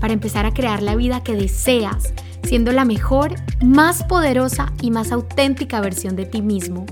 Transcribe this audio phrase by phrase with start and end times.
[0.00, 5.12] para empezar a crear la vida que deseas, siendo la mejor, más poderosa y más
[5.12, 6.86] auténtica versión de ti mismo.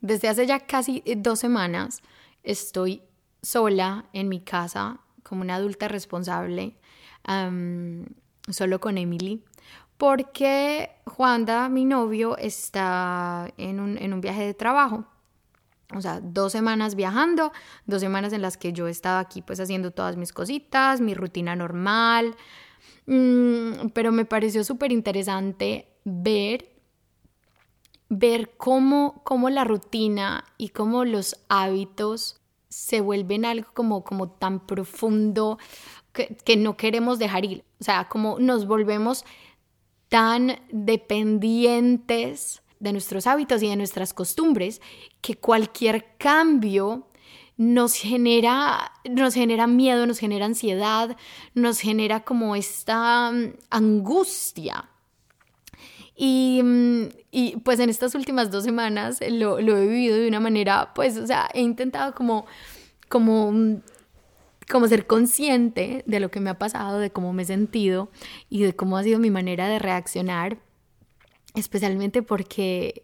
[0.00, 2.00] Desde hace ya casi eh, dos semanas
[2.44, 3.02] estoy
[3.42, 6.76] sola en mi casa como una adulta responsable,
[8.48, 9.42] solo con Emily,
[9.96, 15.04] porque Juanda, mi novio, está en un, en un viaje de trabajo.
[15.94, 17.52] O sea, dos semanas viajando,
[17.86, 21.54] dos semanas en las que yo estaba aquí pues haciendo todas mis cositas, mi rutina
[21.54, 22.34] normal.
[23.06, 26.68] Mm, pero me pareció súper interesante ver,
[28.08, 34.66] ver cómo, cómo la rutina y cómo los hábitos se vuelven algo como, como tan
[34.66, 35.58] profundo
[36.12, 37.64] que, que no queremos dejar ir.
[37.80, 39.24] O sea, como nos volvemos
[40.08, 44.80] tan dependientes de nuestros hábitos y de nuestras costumbres,
[45.20, 47.06] que cualquier cambio
[47.56, 51.16] nos genera, nos genera miedo, nos genera ansiedad,
[51.54, 54.90] nos genera como esta mm, angustia.
[56.14, 60.40] Y, mm, y, pues en estas últimas dos semanas lo, lo, he vivido de una
[60.40, 62.46] manera, pues, o sea, he intentado como,
[63.08, 63.80] como, mm,
[64.70, 68.10] como ser consciente de lo que me ha pasado, de cómo me he sentido
[68.50, 70.58] y de cómo ha sido mi manera de reaccionar
[71.56, 73.02] especialmente porque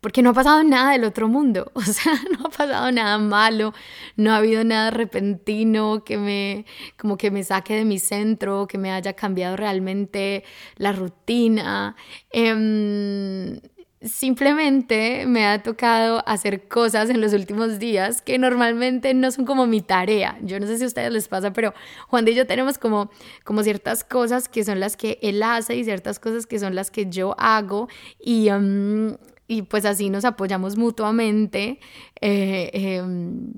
[0.00, 3.72] porque no ha pasado nada del otro mundo, o sea, no ha pasado nada malo,
[4.16, 6.66] no ha habido nada repentino que me,
[6.98, 10.44] como que me saque de mi centro, que me haya cambiado realmente
[10.76, 11.96] la rutina.
[12.30, 13.60] Eh,
[14.04, 19.66] simplemente me ha tocado hacer cosas en los últimos días que normalmente no son como
[19.66, 20.38] mi tarea.
[20.42, 21.72] Yo no sé si a ustedes les pasa, pero
[22.08, 23.10] Juan y yo tenemos como,
[23.44, 26.90] como ciertas cosas que son las que él hace y ciertas cosas que son las
[26.90, 27.88] que yo hago
[28.20, 29.16] y, um,
[29.48, 31.80] y pues así nos apoyamos mutuamente.
[32.20, 33.54] Eh, em,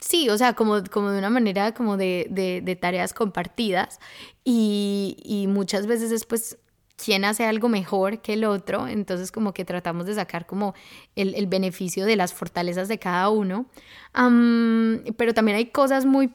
[0.00, 4.00] sí, o sea, como, como de una manera como de, de, tareas compartidas
[4.44, 6.58] y, y, muchas veces después
[7.02, 10.74] quién hace algo mejor que el otro, entonces como que tratamos de sacar como
[11.16, 13.66] el, beneficio de las fortalezas de cada uno,
[15.16, 16.32] pero también hay cosas muy,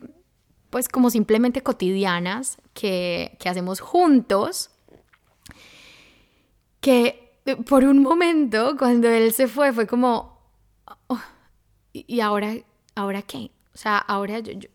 [0.69, 4.71] pues como simplemente cotidianas que, hacemos juntos,
[6.81, 7.31] que
[7.69, 10.37] por un momento cuando él se fue fue como,
[11.07, 11.21] oh,
[11.93, 12.55] ¿y ahora,
[12.95, 13.51] ahora qué?
[13.73, 14.69] O sea, ahora yo,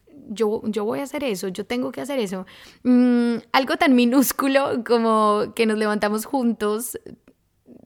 [0.84, 2.46] voy a hacer eso, yo tengo que hacer eso.
[2.82, 6.98] Mm, algo tan minúsculo como que nos levantamos juntos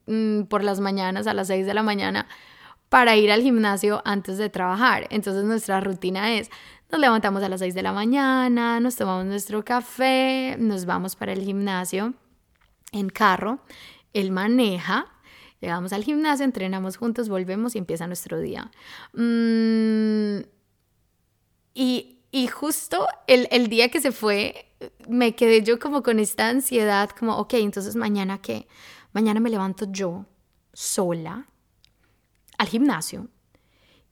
[0.07, 2.27] mm, por las mañanas a las 6 de la mañana
[2.89, 5.07] para ir al gimnasio antes de trabajar.
[5.11, 6.51] Entonces nuestra rutina es,
[6.91, 11.33] nos levantamos a las 6 de la mañana, nos tomamos nuestro café, nos vamos para
[11.33, 12.15] el gimnasio
[12.93, 13.61] en carro,
[14.13, 15.07] él maneja.
[15.61, 18.71] Llegamos al gimnasio, entrenamos juntos, volvemos y empieza nuestro día.
[19.15, 20.45] Mm,
[21.75, 24.66] y y justo el, el, día que se fue,
[25.09, 28.66] me quedé yo como con esta ansiedad, como, ok, entonces mañana qué?
[29.12, 30.26] Mañana me levanto yo
[30.72, 31.47] sola
[32.59, 33.28] al gimnasio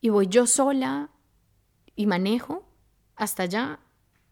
[0.00, 1.10] y voy yo sola
[1.96, 2.66] y manejo
[3.16, 3.80] hasta allá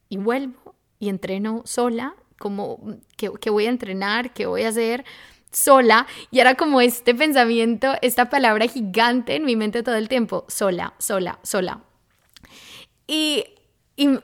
[0.08, 5.04] y vuelvo y entreno sola, como que, que voy a entrenar, que voy a hacer
[5.50, 10.44] sola y era como este pensamiento, esta palabra gigante en mi mente todo el tiempo,
[10.48, 11.82] sola, sola, sola.
[13.06, 13.44] Y,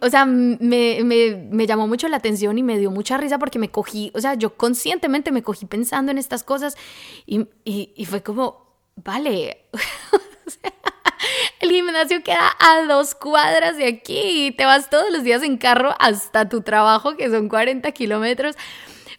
[0.08, 0.56] o sea, me,
[1.04, 4.20] me, me, llamó mucho la atención y me dio mucha risa porque me cogí, o
[4.20, 6.78] sea, yo conscientemente me cogí pensando en estas cosas
[7.26, 9.66] y, y, fue como, vale,
[11.60, 15.58] el gimnasio queda a dos cuadras de aquí y te vas todos los días en
[15.58, 18.56] carro hasta tu trabajo, que son 40 kilómetros.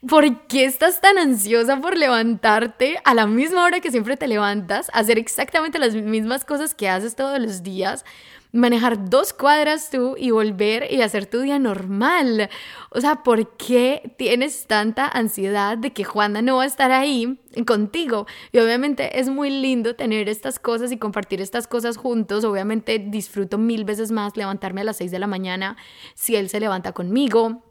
[0.08, 4.90] ¿Por qué estás tan ansiosa por levantarte a la misma hora que siempre te levantas,
[4.94, 8.06] hacer exactamente las mismas cosas que haces todos los días?
[8.52, 12.50] manejar dos cuadras tú y volver y hacer tu día normal.
[12.90, 17.40] O sea, ¿por qué tienes tanta ansiedad de que Juana no va a estar ahí
[17.66, 18.26] contigo?
[18.52, 22.44] Y obviamente es muy lindo tener estas cosas y compartir estas cosas juntos.
[22.44, 25.78] Obviamente disfruto mil veces más levantarme a las 6 de la mañana
[26.16, 27.64] si él se levanta conmigo.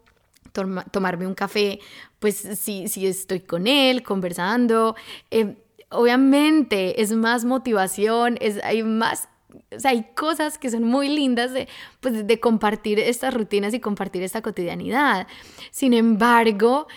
[0.51, 1.79] Tomarme un café,
[2.19, 4.95] pues si, si estoy con él conversando.
[5.31, 5.55] Eh,
[5.89, 9.27] obviamente es más motivación, es, hay más
[9.75, 11.67] o sea, hay cosas que son muy lindas de,
[12.01, 15.27] pues, de compartir estas rutinas y compartir esta cotidianidad.
[15.71, 16.87] Sin embargo,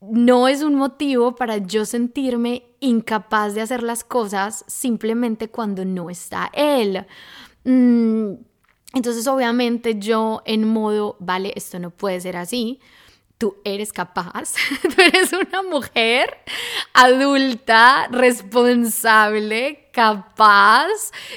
[0.00, 6.10] no es un motivo para yo sentirme incapaz de hacer las cosas simplemente cuando no
[6.10, 7.06] está él.
[7.64, 8.34] Mm,
[8.94, 12.80] entonces, obviamente, yo en modo, vale, esto no puede ser así.
[13.38, 16.38] Tú eres capaz, tú eres una mujer
[16.94, 20.86] adulta, responsable, capaz,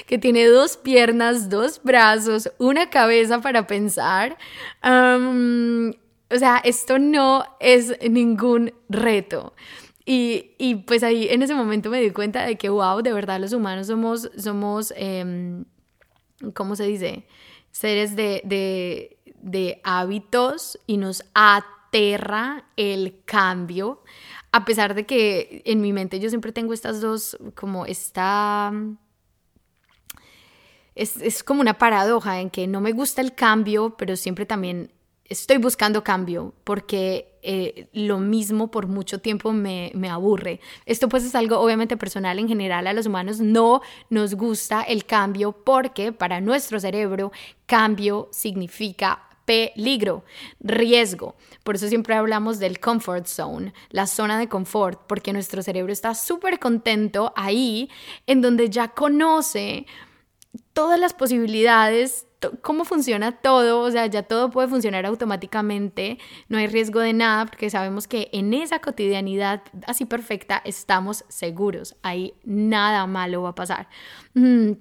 [0.06, 4.38] que tiene dos piernas, dos brazos, una cabeza para pensar.
[4.82, 9.54] o sea, esto no es ningún reto.
[10.06, 13.38] Y, y, pues ahí en ese momento me di cuenta de que, wow, de verdad
[13.38, 15.66] los humanos somos, somos em,
[16.54, 17.24] ¿cómo se dice?
[17.80, 24.02] Seres de, de, de hábitos y nos aterra el cambio,
[24.52, 28.70] a pesar de que en mi mente yo siempre tengo estas dos, como esta...
[30.94, 34.92] Es, es como una paradoja en que no me gusta el cambio, pero siempre también
[35.30, 40.60] estoy buscando cambio porque eh, lo mismo por mucho tiempo me, me, aburre.
[40.84, 43.80] Esto pues es algo obviamente personal en general a los humanos no
[44.10, 47.32] nos gusta el cambio porque para nuestro cerebro
[47.66, 50.24] cambio significa peligro,
[50.60, 51.34] riesgo.
[51.64, 56.14] Por eso siempre hablamos del comfort zone, la zona de confort, porque nuestro cerebro está
[56.14, 57.90] súper contento ahí
[58.26, 59.86] en donde ya conoce
[60.72, 62.26] todas las posibilidades
[62.62, 67.46] cómo funciona todo, o sea, ya todo puede funcionar automáticamente, no hay riesgo de nada
[67.46, 73.54] porque sabemos que en esa cotidianidad así perfecta estamos seguros, ahí nada malo va a
[73.54, 73.88] pasar.
[74.34, 74.72] Mm,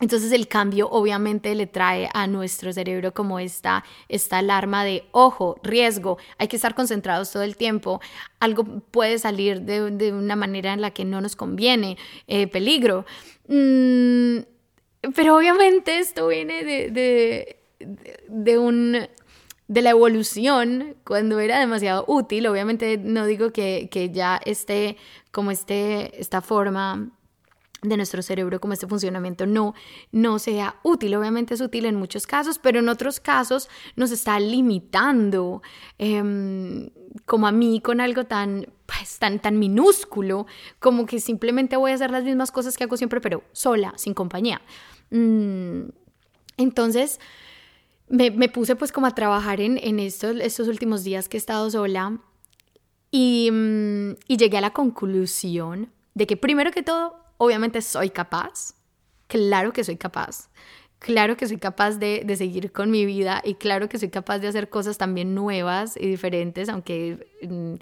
[0.00, 5.60] entonces el cambio obviamente le trae a nuestro cerebro como esta, esta alarma de, ojo,
[5.62, 8.00] riesgo, hay que estar concentrados todo el tiempo,
[8.40, 13.06] algo puede salir de, una manera en la que no nos conviene, eh, peligro.
[13.46, 14.38] Mm,
[15.14, 17.56] pero obviamente esto viene de,
[18.28, 19.08] de, un
[19.68, 22.46] de la evolución cuando era demasiado útil.
[22.46, 24.96] Obviamente no digo que, que ya esté
[25.30, 27.10] como este, esta forma
[27.82, 29.74] de nuestro cerebro, como este funcionamiento no,
[30.12, 31.14] no sea útil.
[31.16, 35.62] Obviamente es útil en muchos casos, pero en otros casos nos está limitando,
[35.98, 36.90] em,
[37.26, 40.46] como a mí, con algo tan, pues, tan, tan minúsculo,
[40.78, 44.14] como que simplemente voy a hacer las mismas cosas que hago siempre, pero sola, sin
[44.14, 44.62] compañía.
[45.12, 45.90] Mm,
[46.56, 47.20] entonces,
[48.08, 51.70] me, puse pues como a trabajar en, en estos, estos últimos días que he estado
[51.70, 52.18] sola
[53.10, 58.74] y, mm, y llegué a la conclusión de que primero que todo, obviamente soy capaz,
[59.28, 60.50] claro que soy capaz,
[60.98, 64.38] claro que soy capaz de, de, seguir con mi vida y claro que soy capaz
[64.38, 67.74] de hacer cosas también nuevas y diferentes, aunque mm,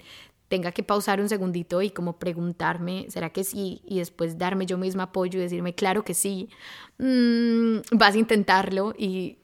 [0.51, 3.81] tenga que pausar un segundito y como preguntarme, ¿será que sí?
[3.85, 6.49] Y después darme yo misma apoyo y decirme, claro que sí,
[6.97, 9.37] mm, vas a intentarlo y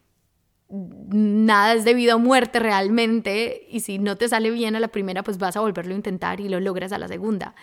[0.68, 5.24] nada es debido a muerte realmente y si no te sale bien a la primera,
[5.24, 7.56] pues vas a volverlo a intentar y lo logras a la segunda.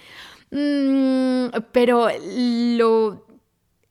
[0.50, 2.08] Mm, pero
[2.78, 3.26] lo,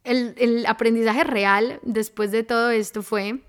[0.04, 3.44] el, el aprendizaje real después de todo esto fue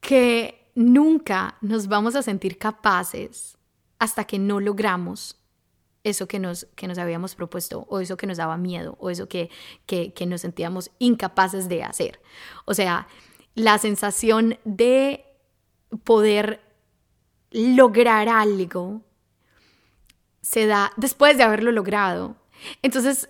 [0.00, 3.57] que nunca nos vamos a sentir capaces
[3.98, 5.38] hasta que no logramos
[6.04, 9.28] eso que nos, que nos habíamos propuesto o eso que nos daba miedo o eso
[9.28, 9.50] que,
[9.86, 12.20] que, que nos sentíamos incapaces de hacer.
[12.64, 13.08] O sea,
[13.54, 15.24] la sensación de
[16.04, 16.60] poder
[17.50, 19.02] lograr algo
[20.40, 22.36] se da después de haberlo logrado.
[22.82, 23.28] Entonces,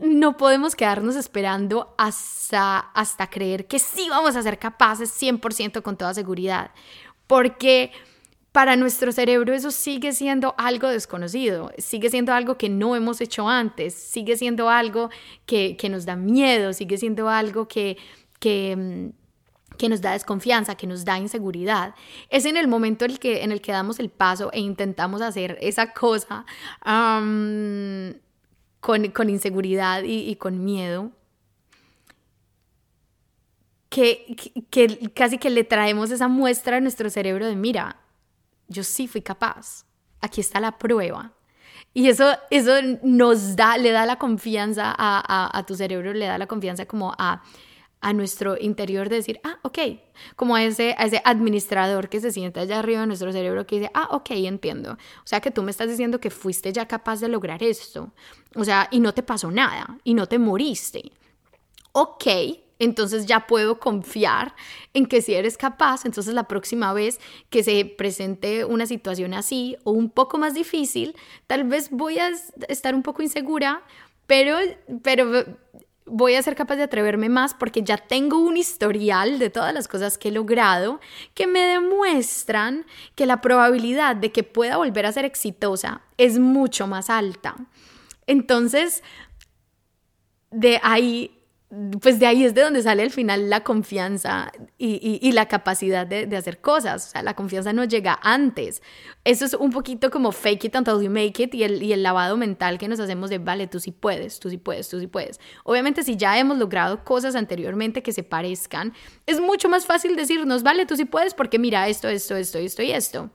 [0.00, 5.96] no podemos quedarnos esperando hasta, hasta creer que sí vamos a ser capaces 100% con
[5.96, 6.70] toda seguridad,
[7.26, 7.92] porque
[8.52, 13.48] para nuestro cerebro eso sigue siendo algo desconocido, sigue siendo algo que no hemos hecho
[13.48, 15.10] antes, sigue siendo algo
[15.44, 17.98] que, nos da miedo, sigue siendo algo que,
[18.40, 21.94] que, mm, que, nos da desconfianza, que nos da inseguridad.
[22.30, 25.20] Es en el momento en el que, en el que damos el paso e intentamos
[25.20, 26.46] hacer esa cosa
[28.80, 31.12] con, inseguridad y, con miedo.
[33.90, 34.36] Que,
[34.70, 37.96] que casi que le traemos esa muestra a nuestro cerebro de, mira,
[38.68, 39.86] yo sí fui capaz,
[40.20, 41.32] aquí está la prueba.
[41.94, 42.72] Y eso, eso
[43.02, 47.42] nos da, le da la confianza a, tu cerebro, le da la confianza como a,
[48.00, 49.78] a nuestro interior de decir, ah, ok,
[50.36, 53.80] como a ese, a ese administrador que se sienta allá arriba de nuestro cerebro que
[53.80, 54.92] dice, ah, ok, entiendo.
[54.92, 58.12] O sea que tú me estás diciendo que fuiste ya capaz de lograr esto.
[58.54, 61.12] O sea, y no te pasó nada, y no te moriste.
[61.92, 62.26] Ok,
[62.78, 64.54] entonces ya puedo confiar
[64.94, 67.20] en que si eres capaz, entonces la próxima vez
[67.50, 71.16] que se presente una situación así o un poco más difícil,
[71.46, 72.30] tal vez voy a
[72.68, 73.82] estar un poco insegura,
[74.26, 74.56] pero,
[75.02, 75.44] pero
[76.06, 79.88] voy a ser capaz de atreverme más porque ya tengo un historial de todas las
[79.88, 81.00] cosas que he logrado
[81.34, 86.86] que me demuestran que la probabilidad de que pueda volver a ser exitosa es mucho
[86.86, 87.56] más alta.
[88.26, 89.02] Entonces,
[90.50, 91.37] de ahí
[92.00, 96.34] pues de ahí es de donde sale al final la confianza y, la capacidad de,
[96.34, 97.08] hacer cosas.
[97.08, 98.82] O sea, la confianza no llega antes.
[99.24, 102.02] Eso es un poquito como fake it until you make it y el, y el
[102.02, 105.08] lavado mental que nos hacemos de, vale, tú sí puedes, tú sí puedes, tú sí
[105.08, 105.40] puedes.
[105.62, 108.94] Obviamente, si ya hemos logrado cosas anteriormente que se parezcan,
[109.26, 112.82] es mucho más fácil decirnos, vale, tú sí puedes porque mira esto, esto, esto, esto
[112.82, 113.30] y esto.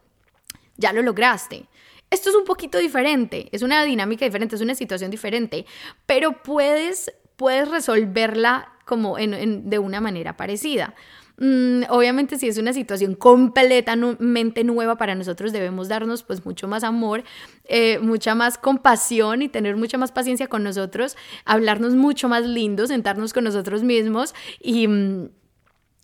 [0.78, 1.68] Ya lo lograste.
[2.10, 5.66] Esto es un poquito diferente, es una dinámica diferente, es una situación diferente,
[6.06, 10.94] pero puedes puedes resolverla como de una manera parecida.
[11.38, 16.84] Mm, obviamente si es una situación completamente nueva para nosotros debemos darnos pues mucho más
[16.84, 17.24] amor,
[17.66, 22.86] eh, mucha más compasión y tener mucha más paciencia con nosotros, hablarnos mucho más lindo,
[22.86, 25.30] sentarnos con nosotros mismos y mm,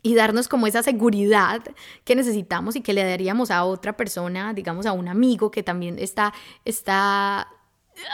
[0.01, 1.61] y darnos como esa seguridad
[2.05, 5.99] que necesitamos y que le daríamos a otra persona, digamos a un amigo que también
[5.99, 6.33] está,
[6.63, 7.49] está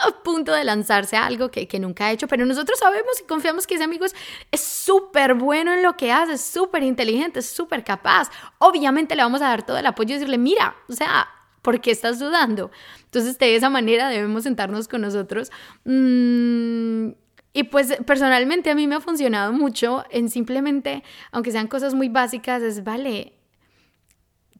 [0.05, 3.67] a punto de lanzarse a algo que, nunca ha hecho, pero nosotros sabemos y confiamos
[3.67, 7.83] que ese amigo es súper bueno en lo que hace, es súper inteligente, es súper
[7.83, 8.29] capaz.
[8.59, 11.27] Obviamente le vamos a dar todo el apoyo y decirle, mira, o sea,
[11.61, 12.71] ¿por qué estás dudando?
[13.05, 15.51] Entonces, de esa manera debemos sentarnos con nosotros.
[15.83, 17.09] Mm,
[17.53, 22.09] y pues personalmente a mí me ha funcionado mucho en simplemente, aunque sean cosas muy
[22.09, 23.33] básicas, es, vale,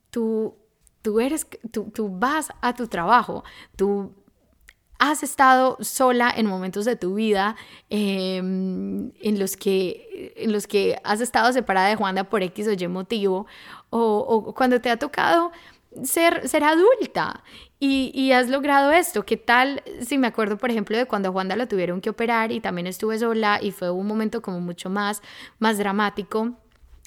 [0.10, 0.55] tú,
[1.01, 3.44] tú eres, tú, tú vas a tu trabajo,
[3.75, 4.13] tú
[5.00, 7.56] has estado sola en momentos de tu vida
[7.90, 12.74] em, en, los que, en los que has estado separada de Juanda por X o
[12.74, 13.48] Y motivo,
[13.90, 15.52] o, cuando te ha tocado
[16.04, 17.44] ser, ser adulta
[17.80, 19.25] y, has logrado esto.
[19.25, 22.52] ¿Qué tal si me acuerdo, por ejemplo, de cuando a Juanda la tuvieron que operar
[22.52, 25.22] y también estuve sola y fue un momento como mucho más,
[25.60, 26.54] más dramático?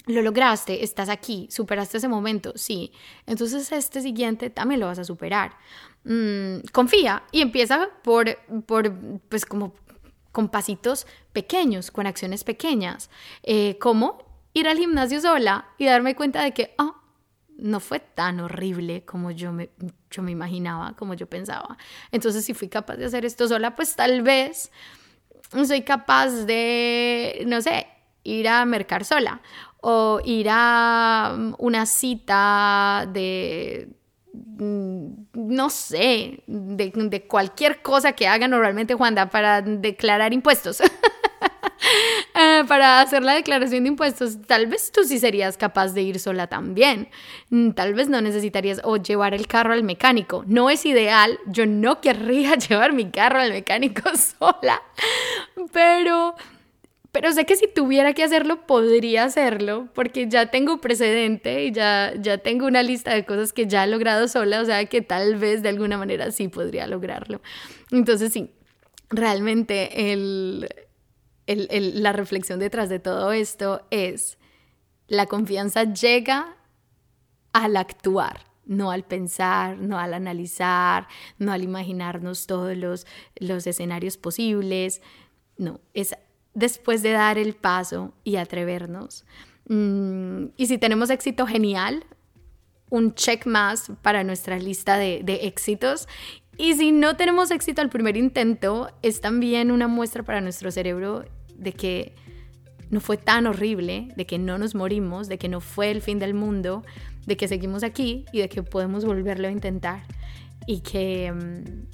[0.09, 2.91] Lo lograste, estás aquí, superaste ese momento, sí.
[3.27, 5.55] Entonces este siguiente también lo vas a superar.
[6.03, 8.35] Mm, confía y empieza por,
[8.65, 8.91] por,
[9.29, 9.75] pues como
[10.31, 13.11] con pasitos pequeños, con acciones pequeñas,
[13.43, 14.17] eh, como
[14.53, 16.95] ir al gimnasio sola y darme cuenta de que, oh,
[17.57, 19.69] no fue tan horrible como yo me,
[20.09, 21.77] yo me imaginaba, como yo pensaba.
[22.11, 24.71] Entonces, si fui capaz de hacer esto sola, pues tal vez
[25.67, 27.85] soy capaz de, no sé,
[28.23, 29.41] ir a mercar sola
[29.81, 33.89] o ir a una cita de
[34.59, 40.81] Mm, no sé, de, cualquier cosa que haga normalmente Juanda para declarar impuestos.
[40.81, 46.19] Eh, para hacer la declaración de impuestos, tal vez tú sí serías capaz de ir
[46.19, 47.09] sola también.
[47.49, 50.43] Mm, tal vez no necesitarías o llevar el carro al mecánico.
[50.45, 54.09] No es ideal, yo no querría llevar mi carro al mecánico
[54.39, 54.81] sola,
[55.71, 56.35] pero
[57.19, 62.13] pero sé que si tuviera que hacerlo, podría hacerlo, porque ya tengo precedente y ya,
[62.17, 65.35] ya tengo una lista de cosas que ya he logrado sola, o sea que tal
[65.35, 67.41] vez de alguna manera sí podría lograrlo.
[67.91, 68.51] Entonces sí,
[69.09, 70.69] realmente el,
[71.45, 74.37] la reflexión detrás de todo esto es,
[75.09, 76.55] la confianza llega
[77.51, 81.07] al actuar no al pensar, no al analizar,
[81.39, 85.01] no al imaginarnos todos los, los escenarios posibles,
[85.57, 86.15] no, es
[86.59, 89.25] después de dar el paso y atrevernos.
[89.67, 92.03] Mm, y si tenemos éxito, genial,
[92.89, 96.07] un check más para nuestra lista de, de éxitos.
[96.57, 101.23] Y si no tenemos éxito al primer intento, es también una muestra para nuestro cerebro
[101.55, 102.13] de que
[102.89, 106.19] no fue tan horrible, de que no nos morimos, de que no fue el fin
[106.19, 106.83] del mundo,
[107.25, 110.03] de que seguimos aquí y de que podemos volverlo a intentar
[110.65, 111.87] y que, mm,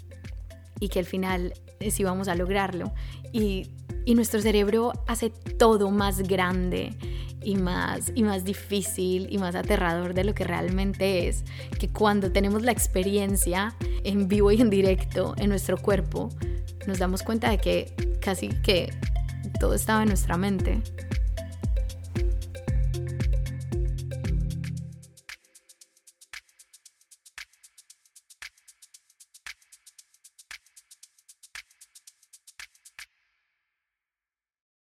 [0.79, 1.53] y que al final
[1.89, 2.93] sí vamos a lograrlo.
[3.35, 6.95] Y nuestro cerebro hace todo más grande
[7.43, 11.43] y más, y más difícil y más aterrador de lo que realmente es,
[11.77, 16.29] que cuando tenemos la experiencia en vivo y en directo en nuestro cuerpo,
[16.87, 18.93] nos damos cuenta de que casi que
[19.59, 20.81] todo estaba en nuestra mente.